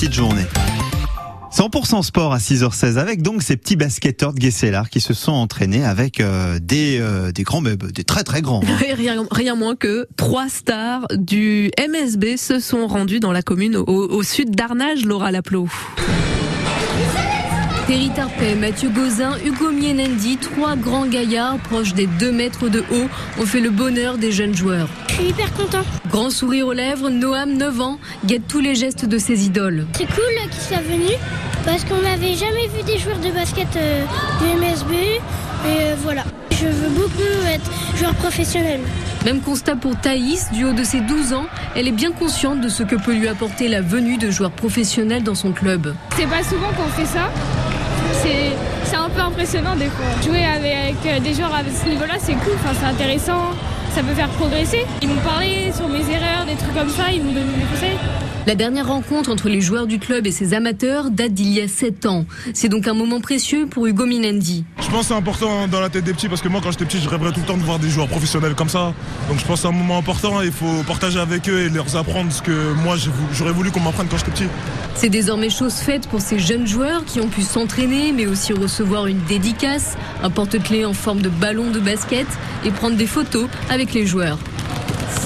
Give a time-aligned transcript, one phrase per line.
[0.00, 0.46] partie de journée.
[1.52, 5.84] 100% sport à 6h16 avec donc ces petits basketteurs de Guesselard qui se sont entraînés
[5.84, 8.62] avec euh, des, euh, des grands meubles, des très très grands.
[8.64, 9.26] hein.
[9.30, 14.22] Rien, moins que trois stars du MSB se sont rendus dans la commune au, au
[14.22, 15.68] sud d'Arnage, Laura Laplot.
[17.90, 23.08] Terry Tarpey, Mathieu Gauzin, Hugo Mienendi, trois grands gaillards proches des 2 mètres de haut
[23.42, 24.86] ont fait le bonheur des jeunes joueurs.
[25.08, 25.82] Je suis hyper content.
[26.08, 29.88] Grand sourire aux lèvres, Noam, 9 ans, guette tous les gestes de ses idoles.
[29.94, 31.18] C'est cool qu'ils soient venus
[31.64, 34.04] parce qu'on n'avait jamais vu des joueurs de basket euh,
[34.38, 34.92] du MSB.
[34.92, 35.18] Et
[35.66, 36.22] euh, voilà.
[36.52, 38.78] Je veux beaucoup être joueur professionnel.
[39.24, 42.68] Même constat pour Thaïs, du haut de ses 12 ans, elle est bien consciente de
[42.68, 45.92] ce que peut lui apporter la venue de joueurs professionnels dans son club.
[46.16, 47.30] C'est pas souvent qu'on fait ça.
[49.14, 50.06] C'est, un peu impressionnant des fois.
[50.22, 53.52] Jouer avec, avec des joueurs à ce niveau-là, c'est cool, enfin, c'est intéressant,
[53.94, 54.86] ça peut faire progresser.
[55.02, 57.98] Ils m'ont parlé sur mes erreurs, des trucs comme ça, ils m'ont donné des conseils.
[58.46, 61.68] La dernière rencontre entre les joueurs du club et ses amateurs date d'il y a
[61.68, 62.24] 7 ans.
[62.54, 64.64] C'est donc un moment précieux pour Hugo Minendi.
[64.80, 66.86] Je pense que c'est important dans la tête des petits parce que moi quand j'étais
[66.86, 68.94] petit je rêverais tout le temps de voir des joueurs professionnels comme ça.
[69.28, 71.68] Donc je pense que c'est un moment important et il faut partager avec eux et
[71.68, 72.96] leur apprendre ce que moi
[73.32, 74.48] j'aurais voulu qu'on m'apprenne quand j'étais petit.
[74.94, 79.06] C'est désormais chose faite pour ces jeunes joueurs qui ont pu s'entraîner mais aussi recevoir
[79.06, 82.26] une dédicace, un porte-clés en forme de ballon de basket
[82.64, 84.38] et prendre des photos avec les joueurs.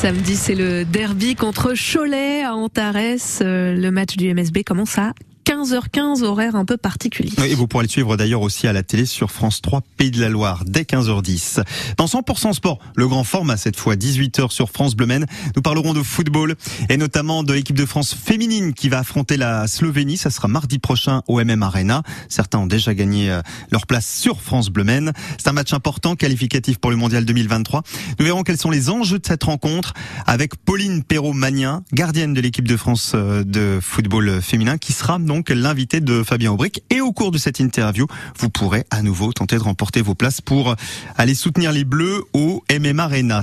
[0.00, 2.96] Samedi, c'est le derby contre Cholet à Antares.
[3.42, 5.12] Euh, Le match du MSB commence à
[5.46, 7.30] 15h15, horaire un peu particulier.
[7.54, 10.28] Vous pourrez le suivre d'ailleurs aussi à la télé sur France 3 Pays de la
[10.28, 11.62] Loire dès 15h10.
[11.96, 15.26] Dans 100% sport, le grand format cette fois 18h sur France Bleu Maine.
[15.56, 16.54] Nous parlerons de football
[16.88, 20.16] et notamment de l'équipe de France féminine qui va affronter la Slovénie.
[20.16, 22.02] Ça sera mardi prochain au MM Arena.
[22.28, 25.12] Certains ont déjà gagné euh, leur place sur France Bleu Maine.
[25.38, 27.82] C'est un match important qualificatif pour le Mondial 2023.
[28.18, 29.94] Nous verrons quels sont les enjeux de cette rencontre
[30.26, 35.39] avec Pauline Perrault-Magnin, gardienne de l'équipe de France euh, de football féminin qui sera donc
[35.48, 36.82] l'invité de Fabien Aubric.
[36.90, 38.06] Et au cours de cette interview,
[38.38, 40.74] vous pourrez à nouveau tenter de remporter vos places pour
[41.16, 43.38] aller soutenir les Bleus au MM Arena.